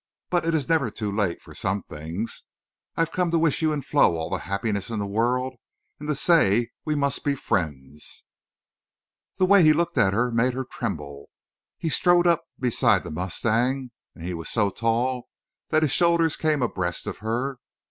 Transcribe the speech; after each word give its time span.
But 0.31 0.47
it 0.47 0.55
is 0.55 0.67
never 0.67 0.89
too 0.89 1.11
late 1.11 1.43
for 1.43 1.53
some 1.53 1.83
things.... 1.83 2.45
I've 2.97 3.11
come 3.11 3.29
to 3.29 3.37
wish 3.37 3.61
you 3.61 3.71
and 3.71 3.85
Flo 3.85 4.15
all 4.15 4.31
the 4.31 4.39
happiness 4.39 4.89
in 4.89 4.97
the 4.97 5.05
world—and 5.05 6.07
to 6.09 6.15
say 6.15 6.71
we 6.83 6.95
must 6.95 7.23
be 7.23 7.35
friends." 7.35 8.23
The 9.37 9.45
way 9.45 9.61
he 9.61 9.73
looked 9.73 9.99
at 9.99 10.13
her 10.15 10.31
made 10.31 10.55
her 10.55 10.65
tremble. 10.65 11.29
He 11.77 11.89
strode 11.89 12.25
up 12.25 12.45
beside 12.59 13.03
the 13.03 13.11
mustang, 13.11 13.91
and 14.15 14.25
he 14.25 14.33
was 14.33 14.49
so 14.49 14.71
tall 14.71 15.29
that 15.69 15.83
his 15.83 15.91
shoulder 15.91 16.27
came 16.31 16.63
abreast 16.63 17.05
of 17.05 17.19
her. 17.19 17.59